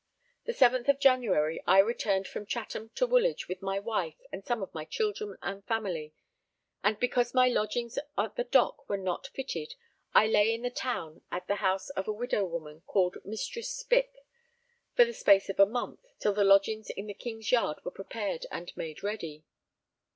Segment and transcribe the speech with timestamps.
[0.45, 4.63] The seventh of January, I returned from Chatham to Woolwich with my wife and some
[4.63, 6.15] of my children and family;
[6.83, 9.75] and because my lodgings at the Dock were not fitted,
[10.11, 14.25] I lay in the town at the house of a widow woman called Mistress Spicke,
[14.95, 18.47] for the space of a month, till the lodgings in the King's Yard were prepared
[18.49, 19.43] and made ready.